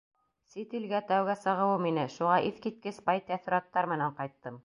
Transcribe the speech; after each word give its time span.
—Сит 0.53 0.71
илгә 0.79 1.01
тәүгә 1.11 1.35
сығыуым 1.41 1.85
ине, 1.91 2.07
шуға 2.15 2.39
иҫ 2.47 2.57
киткес 2.65 2.99
бай 3.11 3.23
тәьҫораттар 3.31 3.93
менән 3.95 4.19
ҡайттым. 4.23 4.59